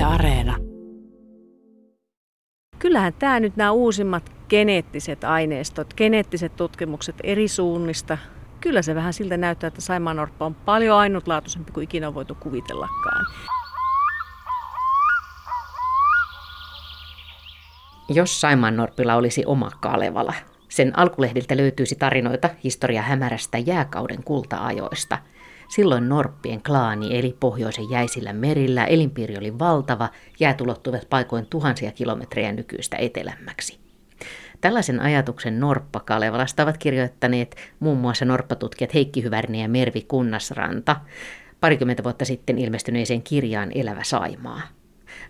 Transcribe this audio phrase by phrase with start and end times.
[0.00, 0.56] Yle Areena.
[2.78, 8.18] Kyllähän tämä nyt nämä uusimmat geneettiset aineistot, geneettiset tutkimukset eri suunnista,
[8.60, 13.26] kyllä se vähän siltä näyttää, että Saimaannorppa on paljon ainutlaatuisempi kuin ikinä on voitu kuvitellakaan.
[18.08, 20.34] Jos Saimaannorppilla olisi oma Kalevala,
[20.68, 25.18] sen alkulehdiltä löytyisi tarinoita historia hämärästä jääkauden kulta-ajoista–
[25.70, 30.08] Silloin norppien klaani eli pohjoisen jäisillä merillä, elinpiiri oli valtava,
[30.40, 33.80] jäät ulottuivat paikoin tuhansia kilometrejä nykyistä etelämmäksi.
[34.60, 40.96] Tällaisen ajatuksen Norppa Kalevalasta ovat kirjoittaneet muun muassa norppatutkijat Heikki Hyvärinen ja Mervi Kunnasranta
[41.60, 44.79] parikymmentä vuotta sitten ilmestyneeseen kirjaan Elävä Saimaa.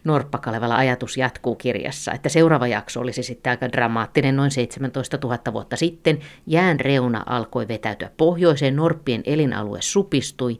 [0.04, 5.76] Norppakalevala ajatus jatkuu kirjassa, että seuraava jakso olisi sitten aika dramaattinen noin 17 000 vuotta
[5.76, 6.18] sitten.
[6.46, 10.58] Jään reuna alkoi vetäytyä pohjoiseen, Norppien elinalue supistui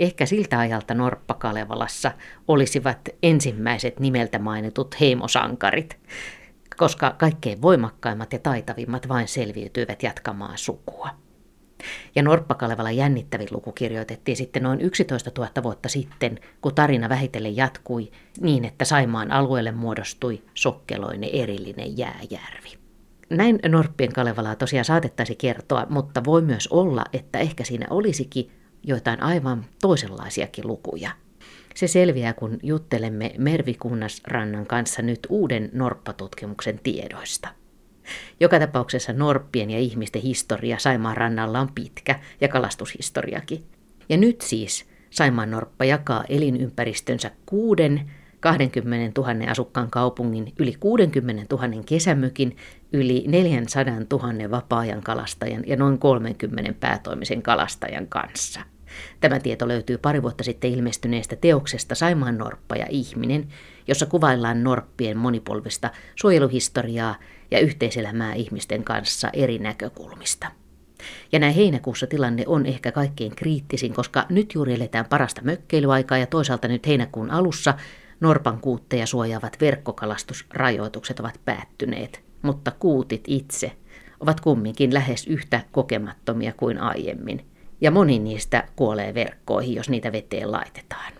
[0.00, 2.12] Ehkä siltä ajalta Norppakalevalassa
[2.48, 5.98] olisivat ensimmäiset nimeltä mainitut heimosankarit,
[6.76, 11.08] koska kaikkein voimakkaimmat ja taitavimmat vain selviytyivät jatkamaan sukua.
[12.14, 18.10] Ja Norppakalevala jännittävin luku kirjoitettiin sitten noin 11 000 vuotta sitten, kun tarina vähitellen jatkui
[18.40, 22.78] niin, että Saimaan alueelle muodostui sokkeloinen erillinen jääjärvi.
[23.30, 28.50] Näin Norppien Kalevalaa tosiaan saatettaisi kertoa, mutta voi myös olla, että ehkä siinä olisikin
[28.82, 31.10] joitain aivan toisenlaisiakin lukuja.
[31.74, 37.48] Se selviää, kun juttelemme Mervi Kunnasrannan kanssa nyt uuden norppatutkimuksen tiedoista.
[38.40, 43.64] Joka tapauksessa norppien ja ihmisten historia Saimaan rannalla on pitkä ja kalastushistoriakin.
[44.08, 51.82] Ja nyt siis Saimaan norppa jakaa elinympäristönsä kuuden 20 000 asukkaan kaupungin, yli 60 000
[51.86, 52.56] kesämökin,
[52.92, 58.60] yli 400 000 vapaa-ajan kalastajan ja noin 30 päätoimisen kalastajan kanssa.
[59.20, 63.48] Tämä tieto löytyy pari vuotta sitten ilmestyneestä teoksesta Saimaan norppa ja ihminen,
[63.88, 67.14] jossa kuvaillaan norppien monipolvista suojeluhistoriaa
[67.50, 70.46] ja yhteiselämää ihmisten kanssa eri näkökulmista.
[71.32, 76.26] Ja näin heinäkuussa tilanne on ehkä kaikkein kriittisin, koska nyt juuri eletään parasta mökkeilyaikaa ja
[76.26, 77.74] toisaalta nyt heinäkuun alussa
[78.20, 83.72] norpan kuutteja suojaavat verkkokalastusrajoitukset ovat päättyneet, mutta kuutit itse
[84.20, 87.46] ovat kumminkin lähes yhtä kokemattomia kuin aiemmin,
[87.80, 91.12] ja moni niistä kuolee verkkoihin, jos niitä veteen laitetaan.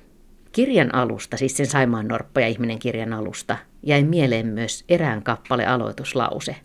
[0.52, 5.66] Kirjan alusta, siis sen Saimaan Norppa ja ihminen kirjan alusta, jäi mieleen myös erään kappale
[5.66, 6.56] aloituslause,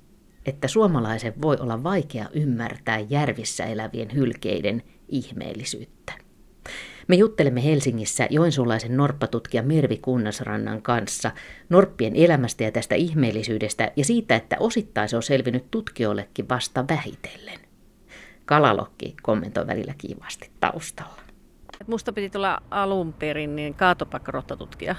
[0.45, 6.13] että suomalaisen voi olla vaikea ymmärtää järvissä elävien hylkeiden ihmeellisyyttä.
[7.07, 11.31] Me juttelemme Helsingissä joensuulaisen norppatutkija Mervi Kunnasrannan kanssa
[11.69, 17.64] norppien elämästä ja tästä ihmeellisyydestä ja siitä, että osittain se on selvinnyt tutkijoillekin vasta vähitellen.
[18.45, 21.21] Kalalokki kommentoi välillä kiivaasti taustalla.
[21.87, 24.95] Musta piti tulla alun perin niin kaatopakkarottatutkija.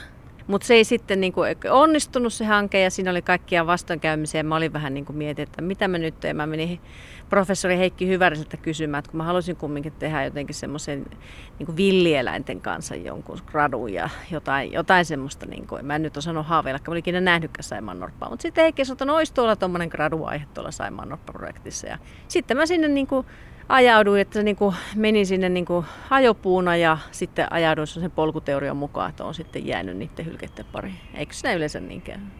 [0.46, 4.42] Mutta se ei sitten niin kuin onnistunut se hanke ja siinä oli kaikkia vastoinkäymisiä.
[4.42, 6.36] Mä olin vähän niin kuin mietin, että mitä mä nyt teen.
[6.36, 6.80] Mä menin
[7.31, 11.06] professori Heikki Hyväriseltä kysymään, että kun mä halusin kumminkin tehdä jotenkin semmoisen
[11.59, 16.47] niin villieläinten kanssa jonkun gradun ja jotain, jotain semmoista, niin kuin, mä en nyt osannut
[16.47, 18.31] haaveilla, mä olin ikinä nähnytkään Saimaan Norppaa.
[18.31, 21.86] Mutta sitten Heikki sanoi, että no olisi tuolla tuommoinen graduaihe tuolla Saimaan Norppa-projektissa.
[21.86, 21.98] Ja
[22.28, 23.26] sitten mä sinne niin kuin
[23.69, 29.10] ajauduin, että niin kuin meni sinne niin kuin ajopuuna ja sitten ajauduin sen polkuteorian mukaan,
[29.10, 30.92] että on sitten jäänyt niiden hylkeiden pari.
[31.15, 32.32] Eikö sinä yleensä niinkään?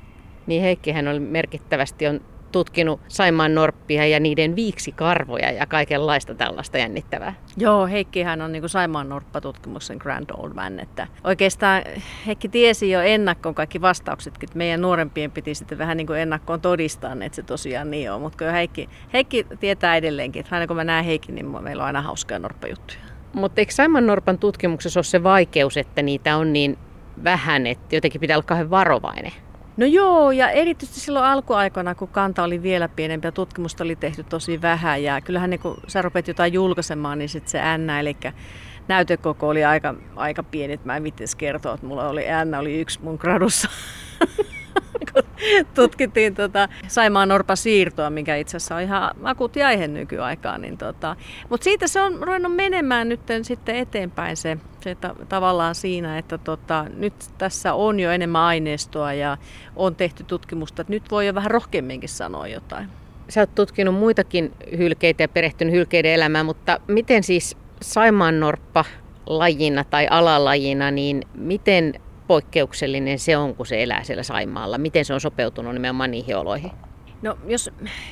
[0.47, 2.21] Niin Heikkihän oli merkittävästi on
[2.56, 7.34] tutkinut Saimaan norppia ja niiden viiksikarvoja ja kaikenlaista tällaista jännittävää.
[7.56, 10.81] Joo, Heikkihän on niin Saimaan norppatutkimuksen grand old man.
[10.81, 11.83] Että oikeastaan
[12.27, 16.61] Heikki tiesi jo ennakkoon kaikki vastauksetkin, että meidän nuorempien piti sitten vähän niin kuin ennakkoon
[16.61, 18.21] todistaa, että se tosiaan niin on.
[18.21, 22.03] Mutta Heikki, Heikki tietää edelleenkin, että aina kun mä näen Heikin, niin meillä on aina
[22.03, 23.00] hauskaa norppajuttuja.
[23.33, 26.78] Mutta eikö Saimaan norpan tutkimuksessa ole se vaikeus, että niitä on niin
[27.25, 29.33] vähän, että jotenkin pitää olla kauhean varovainen?
[29.77, 34.25] No joo, ja erityisesti silloin alkuaikoina, kun kanta oli vielä pienempi ja tutkimusta oli tehty
[34.25, 35.03] tosi vähän.
[35.03, 38.17] Ja kyllähän niin kun sä rupeat jotain julkaisemaan, niin sitten se N, eli
[38.89, 40.81] näytekoko oli aika, aika pieni.
[40.85, 41.03] Mä en
[41.37, 43.69] kertoa, että mulla oli N oli yksi mun gradussa.
[45.75, 50.60] tutkittiin tota Saimaan Norpa siirtoa, mikä itse asiassa on ihan akuutti aihe nykyaikaan.
[50.63, 51.16] Niin tota,
[51.48, 56.39] Mutta siitä se on ruvennut menemään nyt sitten eteenpäin se, se ta- tavallaan siinä, että
[56.39, 59.37] tota, nyt tässä on jo enemmän aineistoa ja
[59.77, 62.89] on tehty tutkimusta, että nyt voi jo vähän rohkeamminkin sanoa jotain.
[63.28, 68.84] Sä oot tutkinut muitakin hylkeitä ja perehtynyt hylkeiden elämään, mutta miten siis Saimaan Norppa
[69.27, 71.95] lajina tai alalajina, niin miten
[72.27, 74.78] poikkeuksellinen se on, kun se elää siellä Saimaalla?
[74.78, 76.71] Miten se on sopeutunut nimenomaan niihin oloihin?
[77.22, 77.71] No jos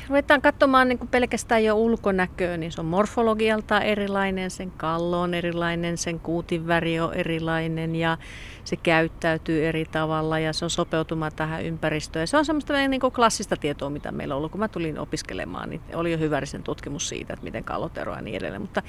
[0.09, 5.99] ruvetaan katsomaan niin pelkästään jo ulkonäköä, niin se on morfologialta erilainen, sen kallo on erilainen,
[5.99, 8.19] sen kuutin väri on erilainen ja
[8.65, 12.23] se käyttäytyy eri tavalla ja se on sopeutuma tähän ympäristöön.
[12.23, 14.53] Ja se on semmoista niin kuin klassista tietoa, mitä meillä on ollut.
[14.53, 18.25] Kun mä tulin opiskelemaan, niin oli jo hyvärisen tutkimus siitä, että miten kallot eroavat ja
[18.25, 18.63] niin edelleen.
[18.63, 18.83] Mutta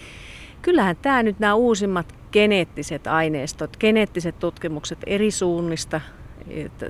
[0.61, 6.01] kyllähän tämä nyt nämä uusimmat geneettiset aineistot, geneettiset tutkimukset eri suunnista,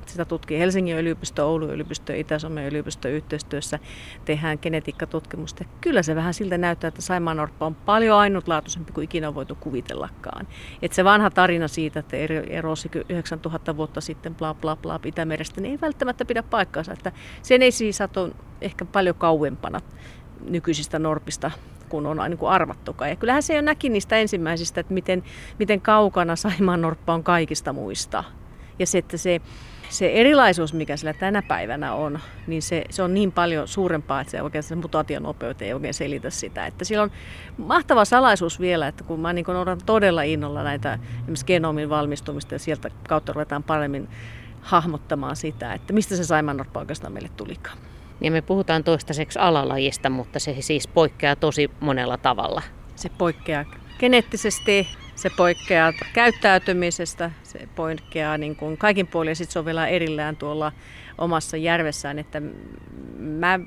[0.06, 3.78] sitä tutkii Helsingin yliopisto, Oulun yliopisto Itä-Suomen yliopisto yhteistyössä
[4.24, 5.64] tehdään genetiikkatutkimusta.
[5.80, 10.48] Kyllä se vähän siltä näyttää, että Saimaannorppa on paljon ainutlaatuisempi kuin ikinä on voitu kuvitellakaan.
[10.82, 12.16] Et se vanha tarina siitä, että
[12.50, 16.92] erosi 9000 vuotta sitten bla bla bla Itämerestä, niin ei välttämättä pidä paikkaansa.
[16.92, 17.12] Että
[17.42, 19.80] sen ei siis ole ehkä paljon kauempana
[20.50, 21.50] nykyisistä norpista
[21.88, 23.10] kun on niin kuin arvattukaan.
[23.10, 25.22] Ja kyllähän se jo näki niistä ensimmäisistä, että miten,
[25.58, 28.24] miten kaukana Saimaan norppa on kaikista muista.
[28.78, 29.40] Ja se, että se,
[29.88, 34.30] se erilaisuus, mikä sillä tänä päivänä on, niin se, se on niin paljon suurempaa, että
[34.30, 36.66] se oikein se mutaationopeus ei oikein selitä sitä.
[36.66, 37.10] Että sillä on
[37.58, 40.98] mahtava salaisuus vielä, että kun mä niin odotan todella innolla näitä
[41.46, 44.08] genomin valmistumista ja sieltä kautta ruvetaan paremmin
[44.60, 47.78] hahmottamaan sitä, että mistä se saimaannorppa oikeastaan meille tulikaan.
[48.20, 52.62] Ja me puhutaan toistaiseksi alalajista, mutta se siis poikkeaa tosi monella tavalla.
[52.96, 53.64] Se poikkeaa
[53.98, 59.86] geneettisesti, se poikkeaa käyttäytymisestä, se poikkeaa niin kuin kaikin puolin ja sitten se on vielä
[59.86, 60.72] erillään tuolla
[61.18, 62.42] omassa järvessään, että
[63.18, 63.60] mä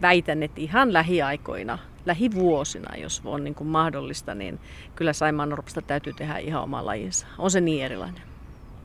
[0.00, 4.60] väitän, että ihan lähiaikoina, lähivuosina, jos on niin kuin mahdollista, niin
[4.94, 7.26] kyllä Saimaannorpasta täytyy tehdä ihan oma lajinsa.
[7.38, 8.22] On se niin erilainen.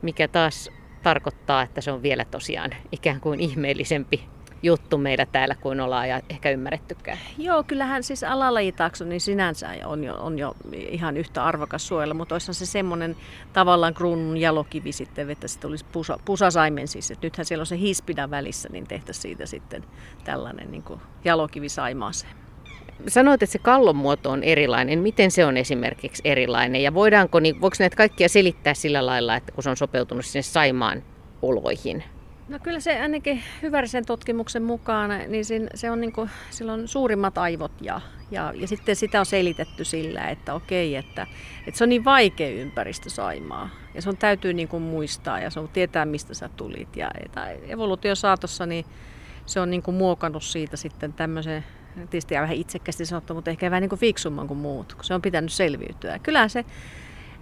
[0.02, 0.70] Mikä taas
[1.02, 4.28] tarkoittaa, että se on vielä tosiaan ikään kuin ihmeellisempi
[4.62, 7.18] juttu meillä täällä kuin ollaan ja ehkä ymmärrettykään.
[7.38, 12.34] Joo, kyllähän siis alalajitaakso niin sinänsä on jo, on jo ihan yhtä arvokas suojella, mutta
[12.34, 13.16] olisihan se semmoinen
[13.52, 17.10] tavallaan kruunun jalokivi sitten, että sitten olisi pusa, pusasaimen siis.
[17.10, 19.84] Että nythän siellä on se hispida välissä, niin tehtäisiin siitä sitten
[20.24, 22.32] tällainen niin kuin jalokivi saimaaseen.
[23.08, 24.98] Sanoit, että se kallon muoto on erilainen.
[24.98, 26.82] Miten se on esimerkiksi erilainen?
[26.82, 30.42] Ja voidaanko, niin, voiko näitä kaikkia selittää sillä lailla, että kun se on sopeutunut sinne
[30.42, 31.02] Saimaan
[31.42, 32.04] oloihin?
[32.48, 35.44] No kyllä se ainakin Hyvärisen tutkimuksen mukaan, niin
[35.74, 38.00] se on niin kuin, sillä on suurimmat aivot ja,
[38.30, 41.26] ja, ja sitten sitä on selitetty sillä, että okei, että,
[41.66, 43.68] että se on niin vaikea ympäristö Saimaa.
[43.94, 46.96] Ja se on täytyy niin kuin muistaa ja se on tietää, mistä sä tulit.
[46.96, 47.10] Ja
[47.68, 48.84] evoluution saatossa niin
[49.46, 51.64] se on niin kuin muokannut siitä sitten tämmöisen,
[51.94, 55.22] tietysti vähän itsekästi sanottu, mutta ehkä vähän niin kuin fiksumman kuin muut, kun se on
[55.22, 56.18] pitänyt selviytyä.
[56.18, 56.64] Kyllähän se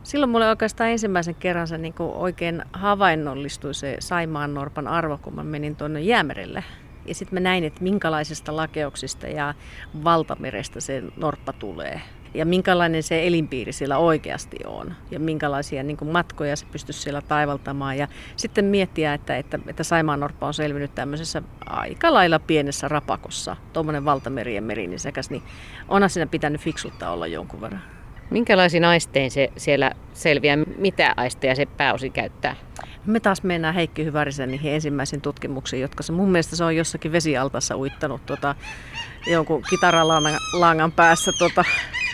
[0.02, 5.44] Silloin mulle oikeastaan ensimmäisen kerran se niin oikein havainnollistui se Saimaan Norpan arvo, kun mä
[5.44, 6.64] menin tuonne Jäämerelle.
[7.06, 9.54] Ja sitten mä näin, että minkälaisista lakeuksista ja
[10.04, 12.00] valtamerestä se norppa tulee.
[12.34, 14.94] Ja minkälainen se elinpiiri siellä oikeasti on.
[15.10, 17.98] Ja minkälaisia niin matkoja se pystyisi siellä taivaltamaan.
[17.98, 23.56] Ja sitten miettiä, että, että, että Saimaan norppa on selvinnyt tämmöisessä aika lailla pienessä rapakossa.
[23.72, 25.42] Tuommoinen valtamerien meri, niin sekäs, niin
[25.88, 27.99] onhan siinä pitänyt fiksulta olla jonkun verran.
[28.30, 30.56] Minkälaisin aistein se siellä selviää?
[30.56, 32.56] Mitä aisteja se pääosin käyttää?
[33.06, 37.12] Me taas mennään Heikki Hyvärisen niihin ensimmäisiin tutkimuksiin, jotka se mun mielestä se on jossakin
[37.12, 38.54] vesialtassa uittanut tuota,
[39.26, 41.64] jonkun kitaralangan päässä tuota,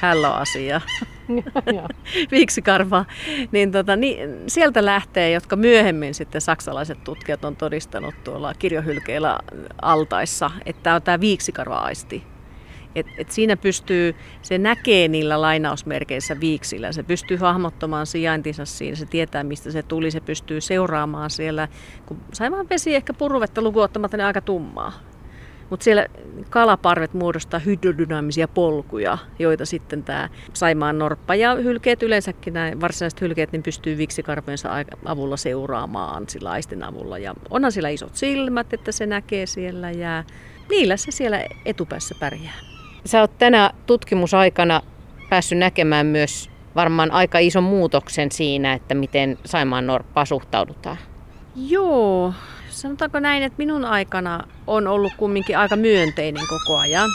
[0.01, 0.81] hällöasiaa.
[2.31, 3.05] Viiksikarvaa.
[3.53, 9.39] Niin, tota, niin, sieltä lähtee, jotka myöhemmin sitten saksalaiset tutkijat on todistanut tuolla kirjohylkeillä
[9.83, 12.36] altaissa, että tämä on tämä viiksikarva-aisti
[12.97, 19.07] et, et siinä pystyy, se näkee niillä lainausmerkeissä viiksillä, se pystyy hahmottamaan sijaintinsa siinä, se
[19.07, 21.69] tietää mistä se tuli, se pystyy seuraamaan siellä,
[22.07, 24.93] kun Saimaan vesi ehkä puruvetta lukuottamatta niin aika tummaa.
[25.71, 26.07] Mutta siellä
[26.51, 33.53] kalaparvet muodostaa hydrodynaamisia polkuja, joita sitten tämä Saimaan norppa ja hylkeet yleensäkin, nämä varsinaiset hylkeet,
[33.53, 34.71] niin pystyy viksikarvojensa
[35.05, 37.19] avulla seuraamaan sillä aisten avulla.
[37.19, 40.25] Ja onhan siellä isot silmät, että se näkee siellä ja
[40.71, 42.76] niillä se siellä etupäässä pärjää.
[43.07, 44.83] Sä oot tänä tutkimusaikana
[45.31, 50.97] päässyt näkemään myös varmaan aika ison muutoksen siinä, että miten Saimaan norppaa suhtaudutaan.
[51.57, 52.33] Joo,
[52.71, 57.11] sanotaanko näin, että minun aikana on ollut kumminkin aika myönteinen koko ajan.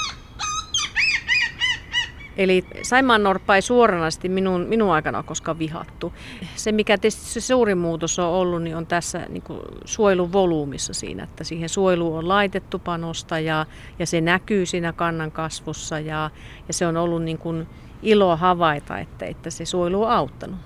[2.38, 6.14] Eli Saimaan norppa ei suoranaisesti minun, minun aikana ole koskaan vihattu.
[6.56, 10.94] Se, mikä tietysti se suurin muutos on ollut, niin on tässä niin kuin suojelun volyymissa
[10.94, 13.66] siinä, että siihen suojeluun on laitettu panosta ja,
[14.00, 16.30] ja se näkyy siinä kannan kasvussa ja,
[16.68, 17.68] ja se on ollut niin kuin
[18.02, 20.60] ilo havaita, että, että se suojelu on auttanut.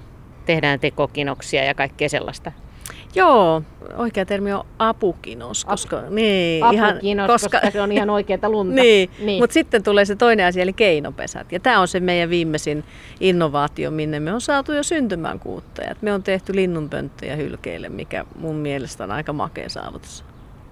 [0.46, 2.52] Tehdään tekokinoksia ja kaikkea sellaista.
[3.16, 3.62] Joo,
[3.98, 8.50] oikea termi on apukinos, koska, Ap- niin, apukinos, ihan, koska, koska se on ihan oikeata
[8.50, 8.76] lunta.
[8.82, 9.44] niin, niin.
[9.44, 11.52] mutta sitten tulee se toinen asia, eli keinopesät.
[11.52, 12.84] Ja tämä on se meidän viimeisin
[13.20, 16.02] innovaatio, minne me on saatu jo syntymään kuuttajat.
[16.02, 20.24] Me on tehty linnunpönttöjä hylkeille, mikä mun mielestä on aika makea saavutus.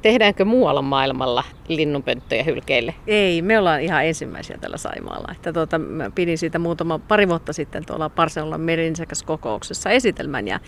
[0.03, 2.95] Tehdäänkö muualla maailmalla linnunpönttöjä hylkeille?
[3.07, 5.31] Ei, me ollaan ihan ensimmäisiä tällä Saimaalla.
[5.31, 10.59] Että tuota, mä pidin siitä muutama pari vuotta sitten tuolla Barcelonan merinsekäs kokouksessa esitelmän ja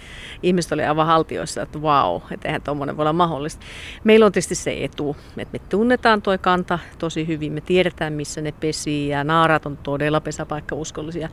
[0.43, 3.65] ihmiset oli aivan haltioissa, että vau, että eihän tuommoinen voi olla mahdollista.
[4.03, 8.41] Meillä on tietysti se etu, että me tunnetaan tuo kanta tosi hyvin, me tiedetään missä
[8.41, 11.29] ne pesii ja naarat on todella pesäpaikkauskollisia,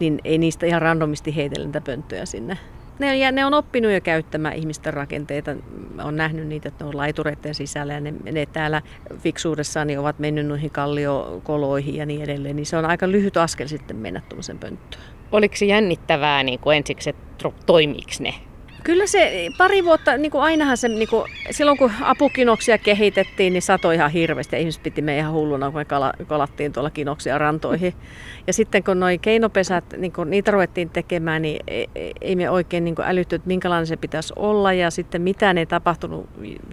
[0.00, 2.58] niin ei niistä ihan randomisti heitellä niitä pönttöjä sinne
[3.00, 5.56] ne, ne on oppinut jo käyttämään ihmisten rakenteita.
[6.04, 8.82] on nähnyt niitä, että ne on laitureiden sisällä ja ne, ne täällä
[9.18, 12.56] fiksuudessaan niin ovat mennyt noihin kalliokoloihin ja niin edelleen.
[12.56, 15.02] Niin se on aika lyhyt askel sitten mennä tuollaisen pönttöön.
[15.32, 18.34] Oliko se jännittävää niin kuin ensiksi, että toimiiko ne
[18.84, 23.62] Kyllä se pari vuotta, niin kuin ainahan se, niin kuin, silloin kun apukinoksia kehitettiin, niin
[23.62, 27.94] satoi ihan hirveästi ihmiset piti meidän ihan hulluna, kun me kala, kalattiin tuolla kinoksia rantoihin.
[28.46, 32.50] Ja sitten kun noi keinopesät, niin kun niitä ruvettiin tekemään, niin e, e, ei me
[32.50, 34.72] oikein niin älytty, että minkälainen se pitäisi olla.
[34.72, 36.28] Ja sitten mitään ei tapahtunut.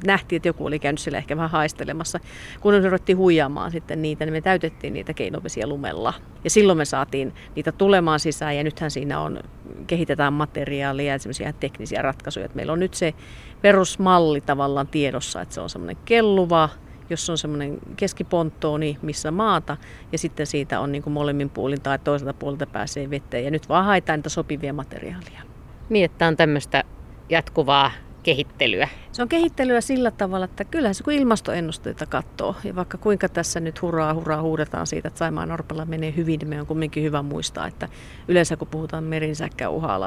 [0.05, 2.19] Nähtiin, että joku oli käynyt siellä ehkä vähän haistelemassa.
[2.61, 6.13] Kun me ruvettiin huijaamaan sitten niitä, niin me täytettiin niitä keinopesiä lumella.
[6.43, 9.39] Ja silloin me saatiin niitä tulemaan sisään ja nythän siinä on,
[9.88, 12.45] kehitetään materiaalia ja semmoisia teknisiä ratkaisuja.
[12.45, 13.13] Että meillä on nyt se
[13.62, 16.69] perusmalli tavallaan tiedossa, että se on semmoinen kelluva,
[17.09, 19.77] jos on semmoinen keskiponttooni, missä maata,
[20.12, 23.45] ja sitten siitä on niin kuin molemmin puolin tai toiselta puolelta pääsee veteen.
[23.45, 25.41] Ja nyt vaan haetaan niitä sopivia materiaalia.
[25.89, 26.83] Niin, että on tämmöistä
[27.29, 27.91] jatkuvaa
[28.27, 28.89] kehittelyä.
[29.12, 33.60] Se on kehittelyä sillä tavalla, että kyllähän se kun ilmastoennusteita katsoo, ja vaikka kuinka tässä
[33.60, 37.22] nyt hurraa hurraa huudetaan siitä, että Saimaan Norpalla menee hyvin, niin me on kumminkin hyvä
[37.22, 37.89] muistaa, että
[38.27, 40.00] yleensä kun puhutaan merinsäkkää uha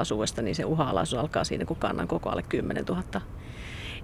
[0.42, 3.02] niin se uha alkaa siinä, kun kannan koko alle 10 000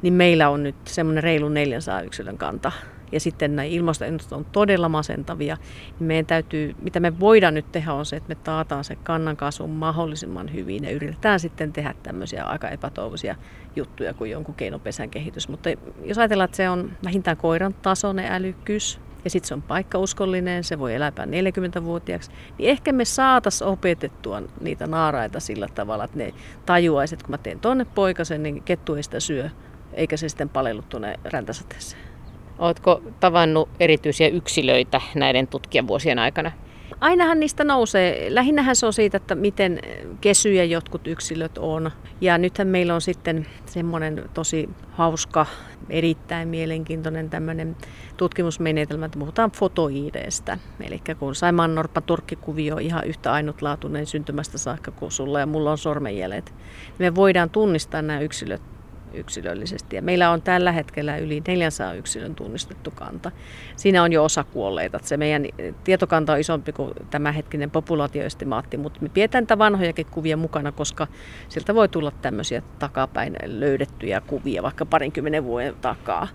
[0.02, 2.72] niin meillä on nyt semmoinen reilu 400 yksilön kanta.
[3.12, 5.56] Ja sitten nämä ilmastoennustot on todella masentavia.
[5.98, 9.36] Niin meidän täytyy, mitä me voidaan nyt tehdä on se, että me taataan se kannan
[9.36, 13.36] kasvun mahdollisimman hyvin ja yritetään sitten tehdä tämmöisiä aika epätoivoisia
[13.76, 15.48] juttuja kuin jonkun keinopesän kehitys.
[15.48, 15.70] Mutta
[16.04, 20.78] jos ajatellaan, että se on vähintään koiran tasoinen älykkyys, ja sitten se on paikkauskollinen, se
[20.78, 26.34] voi eläpää 40-vuotiaaksi, niin ehkä me saatas opetettua niitä naaraita sillä tavalla, että ne
[26.66, 29.50] tajuaisivat, että kun mä teen tonne poikasen, niin kettu ei sitä syö,
[29.92, 32.15] eikä se sitten palellu tuonne räntäsateeseen.
[32.58, 36.52] Oletko tavannut erityisiä yksilöitä näiden tutkijavuosien aikana?
[37.00, 38.26] Ainahan niistä nousee.
[38.34, 39.80] Lähinnähän se on siitä, että miten
[40.20, 41.90] kesyjä jotkut yksilöt on.
[42.20, 45.46] Ja nythän meillä on sitten semmoinen tosi hauska,
[45.90, 47.76] erittäin mielenkiintoinen tämmöinen
[48.16, 50.58] tutkimusmenetelmä, että puhutaan fotoideestä.
[50.80, 55.70] Eli kun Saimaan Norppa turkkikuvio on ihan yhtä ainutlaatuinen syntymästä saakka kuin sulla ja mulla
[55.70, 56.54] on sormenjäljet,
[56.98, 58.62] niin me voidaan tunnistaa nämä yksilöt
[59.16, 59.96] yksilöllisesti.
[59.96, 63.30] Ja meillä on tällä hetkellä yli 400 yksilön tunnistettu kanta.
[63.76, 64.98] Siinä on jo osa kuolleita.
[65.02, 65.46] Se meidän
[65.84, 71.06] tietokanta on isompi kuin tämä hetkinen populaatioestimaatti, mutta me pidetään niitä vanhojakin kuvia mukana, koska
[71.48, 76.28] sieltä voi tulla tämmöisiä takapäin löydettyjä kuvia vaikka parinkymmenen vuoden takaa.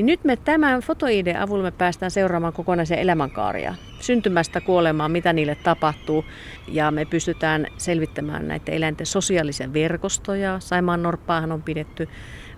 [0.00, 3.74] Niin nyt me tämän fotoideen avulla me päästään seuraamaan kokonaisia elämänkaaria.
[3.98, 6.24] Syntymästä kuolemaan, mitä niille tapahtuu.
[6.68, 10.60] Ja me pystytään selvittämään näitä eläinten sosiaalisia verkostoja.
[10.60, 12.08] Saimaan norppaahan on pidetty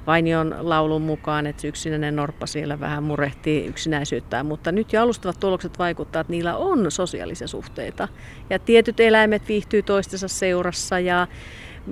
[0.06, 5.78] Vainion laulun mukaan, että yksinäinen norppa siellä vähän murehtii yksinäisyyttään, mutta nyt jo alustavat tulokset
[5.78, 8.08] vaikuttavat, että niillä on sosiaalisia suhteita.
[8.50, 11.26] Ja tietyt eläimet viihtyy toistensa seurassa ja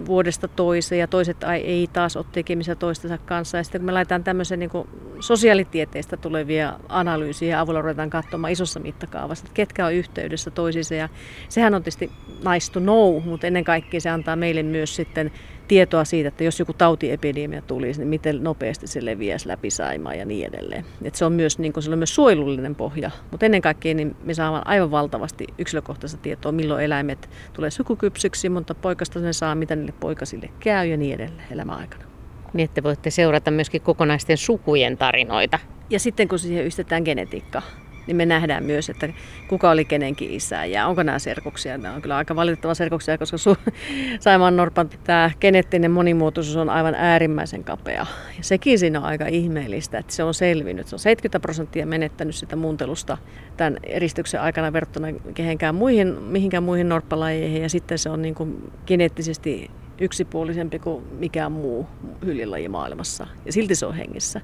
[0.06, 3.56] vuodesta toiseen ja toiset ei taas ole tekemisiä toistensa kanssa.
[3.56, 4.70] Ja sitten kun me laitetaan tämmöisen niin
[5.20, 10.94] sosiaalitieteestä tulevia analyysiä avulla ruvetaan katsomaan isossa mittakaavassa, että ketkä on yhteydessä toisiinsa.
[10.94, 11.08] Ja
[11.48, 12.10] sehän on tietysti
[12.52, 15.32] nice to know, mutta ennen kaikkea se antaa meille myös sitten
[15.70, 20.24] tietoa siitä, että jos joku tautiepidemia tulisi, niin miten nopeasti se leviäisi läpi Saimaa ja
[20.24, 20.84] niin edelleen.
[21.02, 24.16] Et se on myös, niin kuin, se on myös suojelullinen pohja, mutta ennen kaikkea niin
[24.24, 29.76] me saamme aivan valtavasti yksilökohtaista tietoa, milloin eläimet tulee sukukypsyksi, monta poikasta ne saa, mitä
[29.76, 32.04] niille poikasille käy ja niin edelleen elämäaikana.
[32.52, 35.58] Niin, että voitte seurata myöskin kokonaisten sukujen tarinoita.
[35.90, 37.62] Ja sitten kun siihen ystetään genetiikka,
[38.10, 39.08] niin me nähdään myös, että
[39.48, 41.78] kuka oli kenenkin isä ja onko nämä serkuksia.
[41.78, 43.72] Nämä on kyllä aika valitettava serkuksia, koska su-
[44.20, 48.06] Saimaan Norpan tämä geneettinen monimuotoisuus on aivan äärimmäisen kapea.
[48.36, 50.86] Ja sekin siinä on aika ihmeellistä, että se on selvinnyt.
[50.86, 53.18] Se on 70 prosenttia menettänyt sitä muuntelusta
[53.56, 57.62] tämän eristyksen aikana verrattuna kehenkään muihin, mihinkään muihin norppalajeihin.
[57.62, 61.86] Ja sitten se on niin kuin geneettisesti yksipuolisempi kuin mikään muu
[62.24, 63.26] hyljilaji maailmassa.
[63.46, 64.40] Ja silti se on hengissä.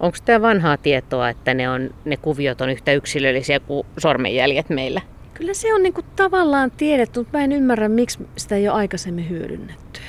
[0.00, 5.00] Onko tämä vanhaa tietoa, että ne, on, ne kuviot on yhtä yksilöllisiä kuin sormenjäljet meillä?
[5.34, 9.30] Kyllä se on niinku tavallaan tiedetty, mutta mä en ymmärrä, miksi sitä ei ole aikaisemmin
[9.30, 10.00] hyödynnetty.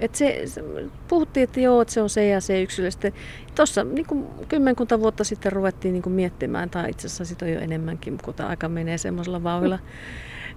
[0.00, 0.64] Et se, se,
[1.08, 3.14] puhuttiin, että joo, että se on se ja se yksilöllisesti.
[3.54, 4.06] Tuossa niin
[4.48, 8.48] kymmenkunta vuotta sitten ruvettiin niin miettimään, tai itse asiassa sitä on jo enemmänkin, kun tämä
[8.48, 9.78] aika menee semmoisella vauhilla,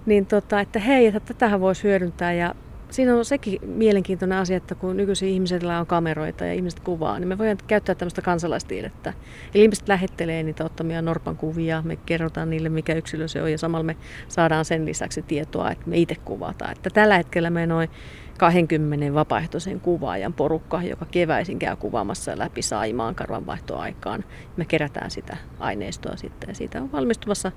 [0.06, 2.32] niin tota, että hei, että tätähän voisi hyödyntää.
[2.32, 2.54] Ja
[2.90, 7.28] siinä on sekin mielenkiintoinen asia, että kun nykyisin ihmisillä on kameroita ja ihmiset kuvaa, niin
[7.28, 9.12] me voidaan käyttää tämmöistä kansalaistiedettä.
[9.54, 13.58] Eli ihmiset lähettelee niitä ottamia Norpan kuvia, me kerrotaan niille, mikä yksilö se on, ja
[13.58, 13.96] samalla me
[14.28, 16.72] saadaan sen lisäksi tietoa, että me itse kuvataan.
[16.72, 17.90] Että tällä hetkellä me noin
[18.38, 24.24] 20 vapaaehtoisen kuvaajan porukka, joka keväisin käy kuvaamassa läpi Saimaan karvanvaihtoaikaan.
[24.56, 27.52] Me kerätään sitä aineistoa sitten ja siitä on valmistumassa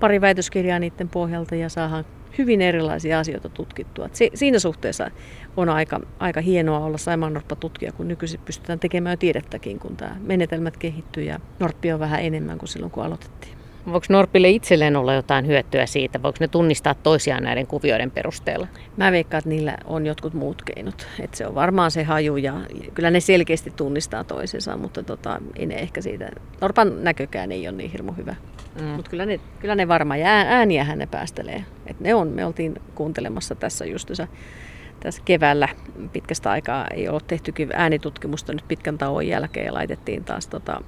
[0.00, 2.04] pari väitöskirjaa niiden pohjalta ja saadaan
[2.38, 4.08] hyvin erilaisia asioita tutkittua.
[4.12, 5.10] Si- siinä suhteessa
[5.56, 10.16] on aika, aika hienoa olla Saimaannorppa tutkija, kun nykyisin pystytään tekemään jo tiedettäkin, kun tämä
[10.20, 13.56] menetelmät kehittyy ja norppi on vähän enemmän kuin silloin, kun aloitettiin.
[13.92, 16.22] Voiko Norpille itselleen olla jotain hyötyä siitä?
[16.22, 18.66] Voiko ne tunnistaa toisiaan näiden kuvioiden perusteella?
[18.96, 21.06] Mä veikkaan, että niillä on jotkut muut keinot.
[21.20, 22.54] Et se on varmaan se haju ja
[22.94, 26.28] kyllä ne selkeästi tunnistaa toisensa, mutta tota, ei ne ehkä siitä.
[26.60, 28.34] Norpan näkökään ei ole niin hirmu hyvä.
[28.80, 28.86] Mm.
[28.86, 31.64] Mutta kyllä ne, kyllä ne varmaan ja ääniähän ne päästelee.
[31.86, 34.10] Et ne on, me oltiin kuuntelemassa tässä just
[35.00, 35.68] tässä keväällä
[36.12, 40.80] pitkästä aikaa ei ole tehty äänitutkimusta nyt pitkän tauon jälkeen ja laitettiin taas tota,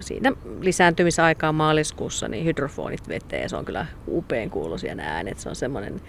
[0.00, 5.38] siinä lisääntymisaikaa maaliskuussa niin hydrofonit veteen se on kyllä upean kuuloisia nämä äänet.
[5.38, 6.00] Se on semmoinen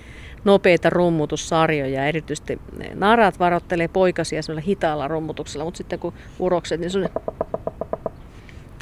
[0.44, 2.60] nopeita rummutussarjoja ja erityisesti
[2.94, 7.10] naaraat varoittelee poikasia semmoilla hitaalla rummutuksella, mutta sitten kun urokset, niin sun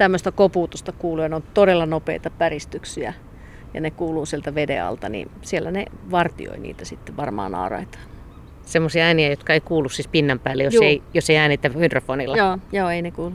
[0.01, 3.13] tämmöistä koputusta kuuluu ja ne on todella nopeita päristyksiä
[3.73, 7.99] ja ne kuuluu sieltä veden alta, niin siellä ne vartioi niitä sitten varmaan naaraita.
[8.65, 12.37] Semmoisia ääniä, jotka ei kuulu siis pinnan päälle, jos, ei, jos ei äänitä hydrofonilla.
[12.37, 13.33] Joo, joo, ei ne kuulu.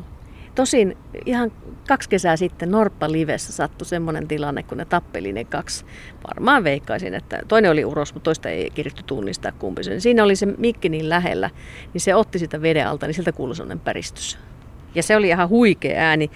[0.54, 0.96] Tosin
[1.26, 1.52] ihan
[1.88, 5.85] kaksi kesää sitten Norppa Livessä sattui semmoinen tilanne, kun ne tappeli ne kaksi.
[6.28, 10.00] Varmaan veikkaisin, että toinen oli uros, mutta toista ei kirjattu tunnistaa kumpi sen.
[10.00, 11.50] Siinä oli se mikki niin lähellä,
[11.92, 14.38] niin se otti sitä veden alta, niin siltä kuului semmoinen päristys.
[14.95, 16.31] Ja se oli ihan huikea ääni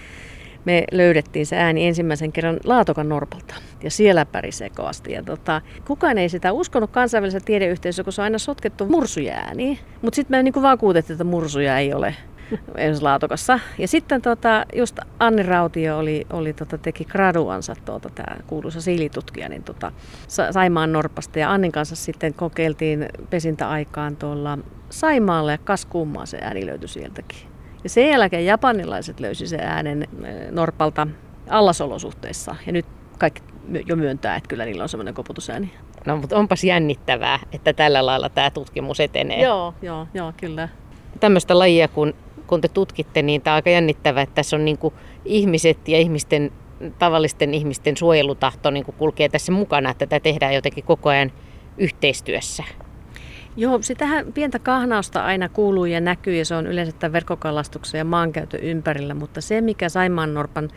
[0.65, 5.13] me löydettiin se ääni ensimmäisen kerran Laatokan Norpalta ja siellä pärisee kovasti.
[5.13, 9.79] Ja tota, kukaan ei sitä uskonut kansainvälisessä tiedeyhteisössä, kun se on aina sotkettu mursuja ääniin.
[10.03, 12.17] Mutta sitten me niin vakuutettiin, että mursuja ei ole
[12.77, 13.61] ensi laatokassa.
[13.79, 19.49] Ja sitten tota, just Anni Rautio oli, oli tota, teki graduansa, tuota, tämä kuuluisa siilitutkija,
[19.49, 19.93] niin tota,
[20.51, 21.39] Saimaan Norpasta.
[21.39, 24.59] Ja Annin kanssa sitten kokeiltiin pesintäaikaan tuolla
[24.91, 27.50] Saimaalla ja kas kummaa se ääni löytyi sieltäkin.
[27.85, 31.07] Ja sen jälkeen japanilaiset löysi sen äänen eh, Norpalta
[31.49, 32.57] allasolosuhteissa.
[32.67, 32.87] Ja nyt
[33.19, 33.43] kaikki
[33.87, 35.73] jo myöntää, että kyllä niillä on semmoinen koputusääni.
[36.07, 39.43] No, mutta onpas jännittävää, että tällä lailla tämä tutkimus etenee.
[39.43, 40.69] Joo, joo, joo kyllä.
[41.21, 42.15] Tämmöistä lajia, kun,
[42.47, 44.79] kun te tutkitte, niin tämä on aika jännittävää, että tässä on niin
[45.25, 46.53] ihmiset ja ihmisten,
[46.99, 51.33] tavallisten ihmisten suojelutahto niin kulkee tässä mukana, että tätä tehdään jotenkin koko ajan
[51.79, 52.65] yhteistyössä.
[53.57, 58.05] Joo, sitähän pientä kahnausta aina kuuluu ja näkyy ja se on yleensä tämän verkkokalastuksen ja
[58.05, 60.69] maankäytön ympärillä, mutta se mikä Saimaannorpan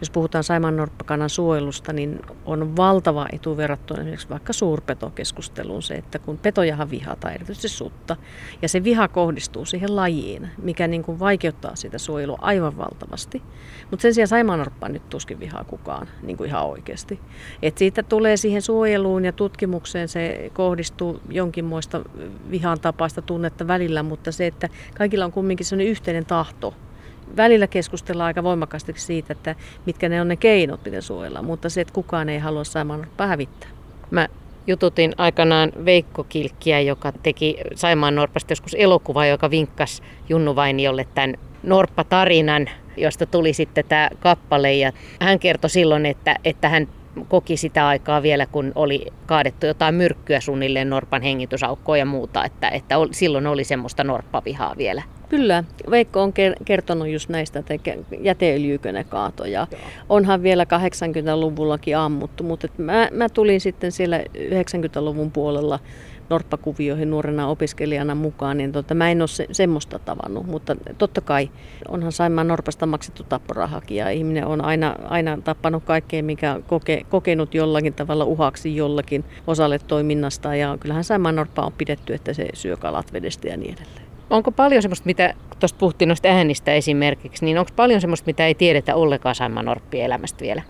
[0.00, 6.38] jos puhutaan Saimaannorppakannan suojelusta, niin on valtava etu verrattuna esimerkiksi vaikka suurpetokeskusteluun se, että kun
[6.38, 8.16] petojahan vihataan, erityisesti sutta,
[8.62, 13.42] ja se viha kohdistuu siihen lajiin, mikä niin kuin vaikeuttaa sitä suojelua aivan valtavasti.
[13.90, 17.20] Mutta sen sijaan Saimaannorppaa nyt tuskin vihaa kukaan niin kuin ihan oikeasti.
[17.62, 22.00] Et siitä tulee siihen suojeluun ja tutkimukseen, se kohdistuu jonkinmoista
[22.50, 26.74] vihan tapaista tunnetta välillä, mutta se, että kaikilla on kumminkin sellainen yhteinen tahto
[27.36, 29.54] välillä keskustellaan aika voimakkaasti siitä, että
[29.86, 33.68] mitkä ne on ne keinot, miten suojella, mutta se, että kukaan ei halua saamaan hävittää.
[34.10, 34.28] Mä
[34.66, 41.34] jututin aikanaan Veikko Kilkkiä, joka teki Saimaan Norpasta joskus elokuva, joka vinkkasi Junnu Vainiolle tämän
[41.62, 44.74] Norppa-tarinan, josta tuli sitten tämä kappale.
[44.74, 46.88] Ja hän kertoi silloin, että, että hän
[47.28, 52.68] koki sitä aikaa vielä, kun oli kaadettu jotain myrkkyä suunnilleen Norpan hengitysaukkoa ja muuta, että,
[52.68, 55.02] että silloin oli semmoista norppavihaa vielä.
[55.28, 56.32] Kyllä, Veikko on
[56.64, 57.74] kertonut just näistä, että
[58.20, 59.66] jäteöljyykö ne kaatoja.
[60.08, 65.78] Onhan vielä 80-luvullakin ammuttu, mutta mä, mä tulin sitten siellä 90-luvun puolella
[66.30, 70.46] norppakuvioihin nuorena opiskelijana mukaan, niin tota, mä en ole se, semmoista tavannut.
[70.46, 71.50] Mutta totta kai
[71.88, 77.54] onhan Saimaan norpasta maksettu tapporahakin ja ihminen on aina, aina tappanut kaikkea, mikä koke, kokenut
[77.54, 80.54] jollakin tavalla uhaksi jollakin osalle toiminnasta.
[80.54, 84.08] Ja kyllähän Saimaan norppa on pidetty, että se syö kalat vedestä ja niin edelleen.
[84.30, 88.54] Onko paljon semmoista, mitä tuosta puhuttiin noista äänistä esimerkiksi, niin onko paljon semmoista, mitä ei
[88.54, 90.62] tiedetä ollenkaan Saimaan norppien elämästä vielä?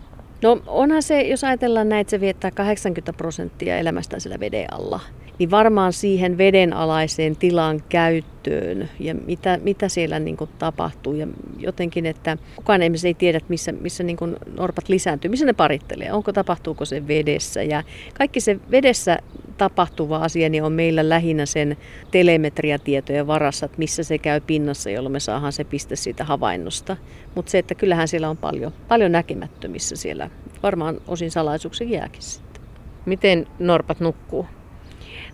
[0.43, 5.01] No onhan se, jos ajatellaan näin, että se viettää 80 prosenttia elämästään sillä veden alla,
[5.39, 11.27] niin varmaan siihen vedenalaiseen tilan käyttöön ja mitä, mitä siellä niin kuin tapahtuu ja
[11.59, 16.13] jotenkin, että kukaan ei, ei tiedä, missä, missä niin kuin norpat lisääntyy, missä ne parittelee,
[16.13, 17.83] onko tapahtuuko se vedessä ja
[18.15, 19.19] kaikki se vedessä
[19.59, 21.77] tapahtuva asia niin on meillä lähinnä sen
[22.11, 26.97] telemetriatietojen varassa, että missä se käy pinnassa, jolloin me saadaan se piste siitä havainnosta.
[27.35, 30.31] Mutta se, että kyllähän siellä on paljon, paljon näkemättömissä siellä,
[30.63, 32.63] varmaan osin salaisuuksia jääkin sitten.
[33.07, 34.47] Miten norpat nukkuu?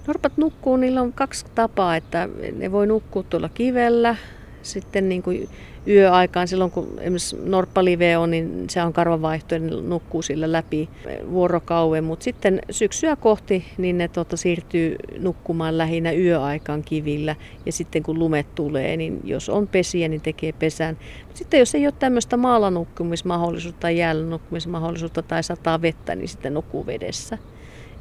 [0.06, 4.16] Norpat nukkuu, niillä on kaksi tapaa, että ne voi nukkua tuolla kivellä,
[4.62, 5.48] sitten niin kuin
[5.88, 10.88] yöaikaan, silloin kun esimerkiksi norppalive on, niin se on karvavaihto ja ne nukkuu sillä läpi
[11.30, 18.02] vuorokauden, mutta sitten syksyä kohti niin ne tota, siirtyy nukkumaan lähinnä yöaikaan kivillä ja sitten
[18.02, 20.96] kun lumet tulee, niin jos on pesiä, niin tekee pesän.
[21.34, 26.86] Sitten jos ei ole tämmöistä maalanukkumismahdollisuutta tai jäällä nukkumismahdollisuutta tai sataa vettä, niin sitten nukkuu
[26.86, 27.38] vedessä.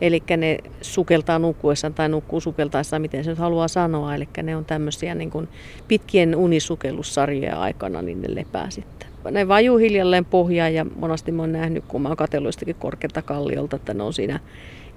[0.03, 4.15] Eli ne sukeltaa nukkuessaan tai nukkuu sukeltaessaan, miten se nyt haluaa sanoa.
[4.15, 5.47] Eli ne on tämmöisiä niin kuin
[5.87, 9.07] pitkien unisukellussarjojen aikana, niin ne lepää sitten.
[9.31, 13.75] Ne vajuu hiljalleen pohjaan ja monesti mä oon nähnyt, kun mä oon katsellut korkealta kalliolta,
[13.75, 14.39] että ne on siinä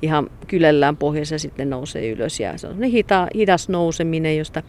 [0.03, 2.41] ihan kylellään pohjassa ja sitten nousee ylös.
[2.41, 4.63] Ja se on hita, hidas nouseminen, josta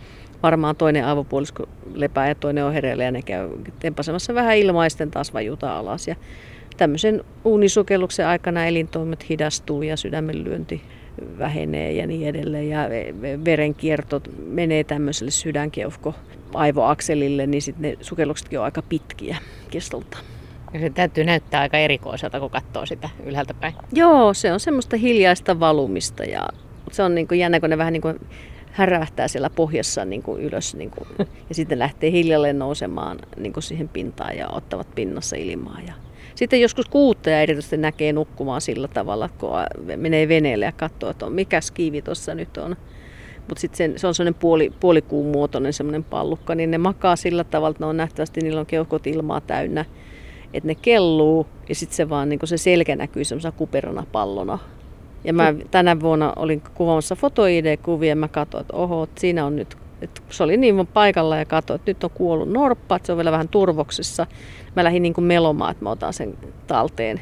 [0.44, 5.34] varmaan toinen aivopuolisko lepää ja toinen on hereillä ja ne käy tempasemassa vähän ilmaisten taas
[5.34, 6.08] vajuta alas.
[6.08, 6.16] Ja
[6.78, 10.82] tämmöisen uunisukelluksen aikana elintoimet hidastuu ja sydämenlyönti
[11.38, 12.70] vähenee ja niin edelleen.
[12.70, 12.80] Ja
[13.46, 16.14] verenkierto menee tämmöiselle sydänkeuhko
[16.54, 19.38] aivoakselille, niin sitten ne sukelluksetkin on aika pitkiä
[19.72, 20.18] kestolta.
[20.74, 23.74] Ja se täytyy näyttää aika erikoiselta, kun katsoo sitä ylhäältä päin.
[23.94, 26.48] Joo, se on semmoista hiljaista valumista ja
[26.92, 28.20] se on niin kuin jännä, kun ne vähän niin kuin
[28.72, 31.08] härähtää siellä pohjassa niin kuin ylös niin kuin,
[31.50, 35.80] ja sitten lähtee hiljalleen nousemaan niin kuin siihen pintaan ja ottavat pinnassa ilmaa.
[35.88, 35.94] Ja
[36.38, 39.50] sitten joskus kuutteja erityisesti näkee nukkumaan sillä tavalla, kun
[39.96, 42.76] menee veneelle ja katsoo, että on, mikä skiivi tuossa nyt on.
[43.48, 47.72] Mutta sitten se on sellainen puoli, puolikuun muotoinen semmoinen pallukka, niin ne makaa sillä tavalla,
[47.72, 49.86] että ne on nähtävästi, niillä on keuhkot ilmaa täynnä,
[50.54, 54.60] että ne kelluu ja sitten se vaan niin se selkä näkyy semmoisena kuperona pallona.
[55.24, 59.78] Ja mä tänä vuonna olin kuvaamassa foto-ID-kuvia ja mä katsoin, että oho, siinä on nyt
[60.02, 63.18] et se oli niin paikalla ja katsoin, että nyt on kuollut norppa, että se on
[63.18, 64.28] vielä vähän turvoksissa.
[64.76, 67.22] Mä lähdin niin kuin melomaan, että mä otan sen talteen.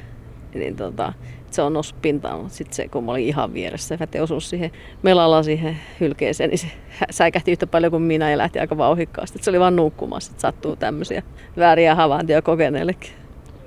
[0.53, 1.13] Niin tota,
[1.51, 4.71] se on noussut pintaan, mutta sitten se, kun mä olin ihan vieressä, Väte osui siihen
[5.03, 6.67] melalla siihen hylkeeseen, niin se
[7.11, 9.39] säikähti yhtä paljon kuin minä ja lähti aika vauhikkaasti.
[9.41, 11.23] se oli vaan nukkumassa, että sattuu tämmöisiä
[11.57, 13.11] vääriä havaintoja kokeneillekin.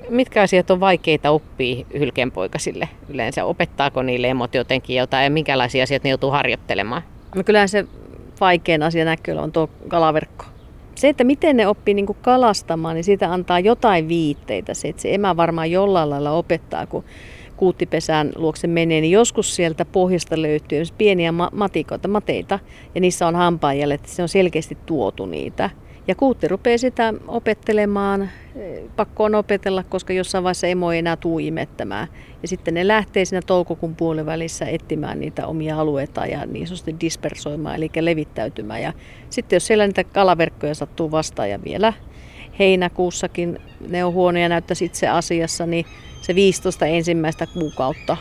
[0.08, 3.44] Mitkä asiat on vaikeita oppia hylkeenpoikasille yleensä?
[3.44, 7.02] Opettaako niille emot jotenkin jotain ja minkälaisia asioita ne joutuu harjoittelemaan?
[7.34, 7.86] No kyllähän se
[8.40, 10.44] vaikein asia näkyy on tuo kalaverkko.
[10.94, 14.74] Se, että miten ne oppii niin kuin kalastamaan, niin siitä antaa jotain viitteitä.
[14.74, 17.04] Se, että se emä varmaan jollain lailla opettaa, kun
[17.56, 22.58] kuuttipesään luokse menee, niin joskus sieltä pohjasta löytyy pieniä matikoita, mateita,
[22.94, 25.70] ja niissä on hampaanjäljet, se on selkeästi tuotu niitä.
[26.08, 28.30] Ja kuutti rupeaa sitä opettelemaan,
[28.96, 32.08] pakko on opetella, koska jossain vaiheessa emo ei enää tuu imettämään.
[32.42, 37.76] Ja sitten ne lähtee siinä toukokuun puolivälissä etsimään niitä omia alueita ja niin sanotusti dispersoimaan,
[37.76, 38.82] eli levittäytymään.
[38.82, 38.92] Ja
[39.30, 41.92] sitten jos siellä niitä kalaverkkoja sattuu vastaan ja vielä
[42.58, 45.84] heinäkuussakin ne on huonoja näyttäisi itse asiassa, niin
[46.20, 48.16] se 15 ensimmäistä kuukautta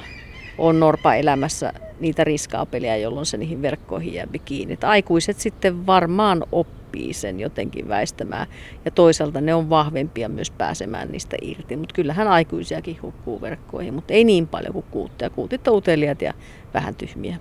[0.58, 4.78] on norpa elämässä niitä riskaapelia, jolloin se niihin verkkoihin jää kiinni.
[4.84, 6.77] aikuiset sitten varmaan oppii
[7.12, 8.48] sen jotenkin väistämään
[8.86, 11.76] ja toisaalta ne on vahvempia myös pääsemään niistä irti.
[11.76, 15.30] Mutta kyllähän aikuisiakin hukkuu verkkoihin, mutta ei niin paljon kuin kuutteja.
[15.30, 16.34] Kuutit on uteliaat ja
[16.74, 17.38] vähän tyhmiä.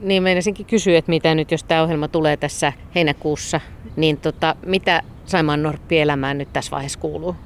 [0.00, 3.60] Niin meinasinkin kysyä, että mitä nyt, jos tämä ohjelma tulee tässä heinäkuussa,
[3.96, 7.36] niin tota, mitä Saimaan Norppi-elämään nyt tässä vaiheessa kuuluu?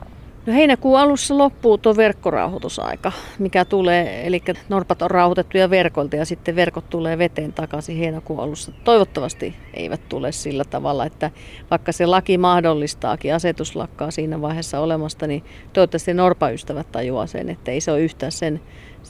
[0.46, 6.56] No heinäkuun alussa loppuu tuo verkkorauhoitusaika, mikä tulee, eli norpat on rauhoitettuja verkolta ja sitten
[6.56, 8.72] verkot tulee veteen takaisin heinäkuun alussa.
[8.84, 11.30] Toivottavasti eivät tule sillä tavalla, että
[11.70, 17.70] vaikka se laki mahdollistaakin, asetus lakkaa siinä vaiheessa olemasta, niin toivottavasti norpaystävät tajuaa sen, että
[17.70, 18.60] ei se ole yhtään sen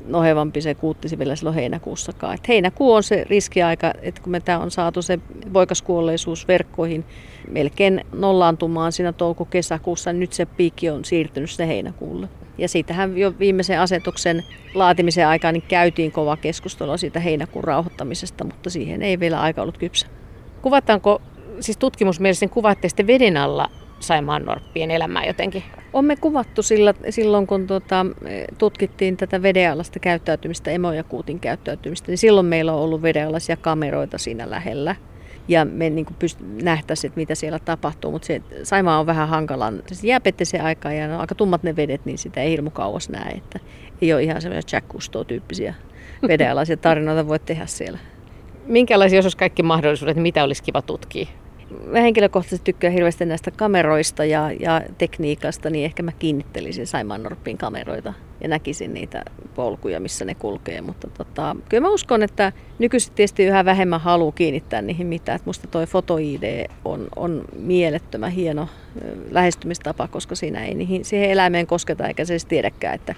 [0.07, 2.35] nohevampi se kuuttisi vielä silloin heinäkuussakaan.
[2.35, 5.19] Et heinäkuu on se riskiaika, että kun me tämä on saatu se
[5.53, 7.05] voikaskuolleisuus verkkoihin
[7.51, 12.29] melkein nollaantumaan siinä touko-kesäkuussa, niin nyt se piikki on siirtynyt sinne heinäkuulle.
[12.59, 14.43] Ja siitähän jo viimeisen asetuksen
[14.75, 19.79] laatimisen aikaan niin käytiin kova keskustelua siitä heinäkuun rauhoittamisesta, mutta siihen ei vielä aika ollut
[19.79, 20.07] kypsä.
[20.63, 21.23] Kuvataanko,
[21.61, 23.71] siis tutkimusmielisen kuvaatte sitten veden alla
[24.07, 25.63] Saimaan norppien elämää jotenkin?
[25.93, 28.07] On me kuvattu sillä, silloin, kun tuota,
[28.59, 34.97] tutkittiin tätä vedenalaista käyttäytymistä, emojakuutin käyttäytymistä, niin silloin meillä on ollut vedenalaisia kameroita siinä lähellä.
[35.49, 39.73] Ja me niin pyst- nähtäisiin, että mitä siellä tapahtuu, mutta se Saimaa on vähän hankala.
[40.43, 43.33] Se aikaa ja on aika tummat ne vedet, niin sitä ei hirmu kauas näe.
[43.33, 43.61] Että
[44.03, 45.75] ei ole ihan semmoisia Jack Cousteau-tyyppisiä
[46.29, 47.99] vedenalaisia tarinoita voi tehdä siellä.
[48.67, 51.27] Minkälaisia, jos olisi kaikki mahdollisuudet, mitä olisi kiva tutkia?
[51.87, 57.59] Mä henkilökohtaisesti tykkään hirveästi näistä kameroista ja, ja tekniikasta, niin ehkä mä kiinnittelisin Saimaan Norppin
[57.59, 59.23] kameroita ja näkisin niitä
[59.55, 60.81] polkuja, missä ne kulkee.
[60.81, 65.37] Mutta tota, kyllä mä uskon, että nykyisin tietysti yhä vähemmän halu kiinnittää niihin mitään.
[65.37, 68.69] Että musta toi foto-ID on, on mielettömän hieno
[69.31, 73.15] lähestymistapa, koska siinä ei niihin, siihen eläimeen kosketa eikä se edes tiedäkään, että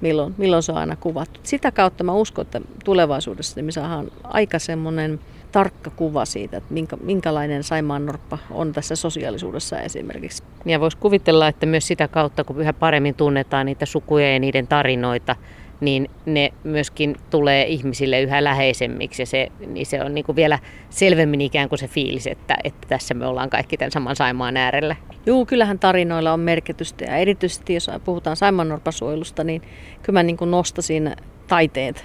[0.00, 1.40] milloin, milloin se on aina kuvattu.
[1.42, 5.20] Sitä kautta mä uskon, että tulevaisuudessa niin me saadaan aika semmoinen
[5.56, 10.42] tarkka kuva siitä, että minkä, minkälainen Saimaan norppa on tässä sosiaalisuudessa esimerkiksi.
[10.64, 14.66] Ja voisi kuvitella, että myös sitä kautta, kun yhä paremmin tunnetaan niitä sukuja ja niiden
[14.66, 15.36] tarinoita,
[15.80, 20.58] niin ne myöskin tulee ihmisille yhä läheisemmiksi ja se, niin se on niin kuin vielä
[20.90, 24.96] selvemmin ikään kuin se fiilis, että, että tässä me ollaan kaikki tämän saman Saimaan äärellä.
[25.26, 29.62] Joo, kyllähän tarinoilla on merkitystä ja erityisesti jos puhutaan Saimaannorpasuojelusta, niin
[30.02, 31.16] kyllä mä niin kuin nostasin
[31.48, 32.04] taiteet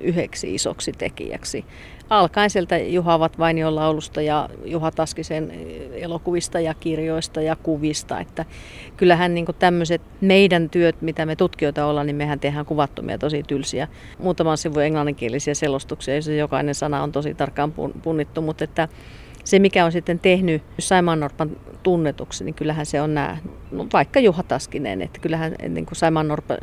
[0.00, 1.64] yhdeksi isoksi tekijäksi
[2.10, 5.50] alkaen sieltä Juha Vainion laulusta ja Juha Taskisen
[5.92, 8.20] elokuvista ja kirjoista ja kuvista.
[8.20, 8.44] Että
[8.96, 13.88] kyllähän niin tämmöiset meidän työt, mitä me tutkijoita ollaan, niin mehän tehdään kuvattomia tosi tylsiä.
[14.18, 18.88] Muutaman sivun englanninkielisiä selostuksia, joissa jokainen sana on tosi tarkkaan punnittu, mutta että
[19.44, 21.50] se, mikä on sitten tehnyt Saimaannorpan
[21.82, 23.36] tunnetuksi, niin kyllähän se on nämä,
[23.70, 26.56] no vaikka Juha Taskinen, että kyllähän niin kuin Saimaannorppa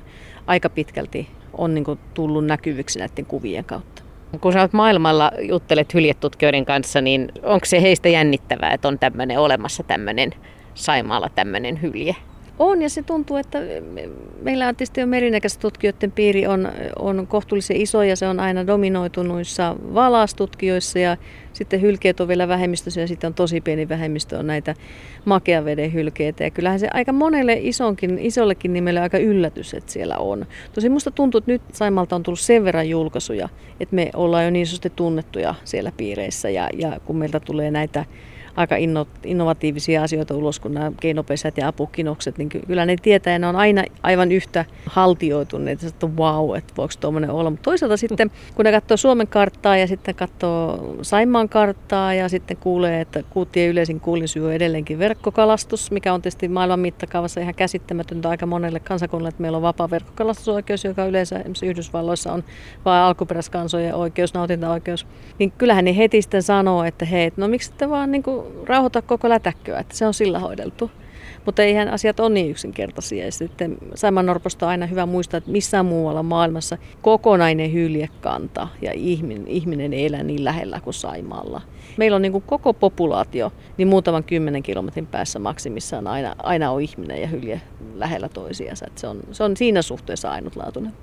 [0.48, 4.05] aika pitkälti on niin kuin tullut näkyviksi näiden kuvien kautta.
[4.42, 9.40] Kun sä oot maailmalla juttelet hyljetutkijoiden kanssa, niin onko se heistä jännittävää, että on tämmöinen
[9.40, 10.32] olemassa tämmöinen
[10.74, 12.16] Saimaalla tämmöinen hylje?
[12.60, 13.60] On ja se tuntuu, että
[14.42, 19.76] meillä tietysti jo merinäkäistä tutkijoiden piiri on, on kohtuullisen iso ja se on aina dominoitunuissa
[19.94, 21.18] valastutkijoissa ja
[21.54, 24.76] sitten hylkeet on vielä vähemmistössä ja sitten on tosi pieni vähemmistö on näitä
[25.26, 26.44] makeaveden hylkeitä.
[26.44, 30.46] Ja kyllähän se aika monelle isonkin, isollekin nimelle aika yllätys, että siellä on.
[30.74, 34.50] Tosi musta tuntuu, että nyt Saimalta on tullut sen verran julkaisuja, että me ollaan jo
[34.50, 38.06] niin sanotusti tunnettuja siellä piireissä ja, ja kun meiltä tulee näitä
[38.56, 43.40] aika inno, innovatiivisia asioita ulos kuin nämä keinopesät ja apukinokset, niin kyllä ne tietää ja
[43.40, 47.50] ne on aina aivan yhtä haltioituneet, että wow, että voiko tuommoinen olla.
[47.50, 52.58] Mutta toisaalta sitten, kun ne katsoo Suomen karttaa ja sitten katsoo Saimaan karttaa ja sitten
[52.58, 58.30] kuulee, että kuuttien yleisin kuulisyy on edelleenkin verkkokalastus, mikä on tietysti maailman mittakaavassa ihan käsittämätöntä
[58.30, 62.44] aika monelle kansakunnalle, että meillä on vapaa verkkokalastusoikeus, joka yleensä esimerkiksi Yhdysvalloissa on
[62.86, 65.08] vain alkuperäiskansojen oikeus, nautintaoikeus.
[65.40, 69.02] Niin kyllähän ne heti sitten sanoo, että hei, no miksi te vaan niin kuin rauhoita
[69.02, 70.92] koko lätäkköä, että se on sillä hoideltu.
[71.46, 73.26] Mutta eihän asiat ole niin yksinkertaisia.
[73.26, 78.92] Ja sitten Saiman Norposta on aina hyvä muistaa, että missään muualla maailmassa kokonainen hyljekanta ja
[78.94, 81.62] ihminen, ihminen ei elä niin lähellä kuin Saimaalla.
[81.98, 86.82] Meillä on niin kuin koko populaatio, niin muutaman kymmenen kilometrin päässä maksimissaan aina, aina on
[86.82, 87.62] ihminen ja hylje
[87.96, 88.86] lähellä toisiansa.
[88.96, 90.94] Se, on, se on siinä suhteessa ainutlaatuinen.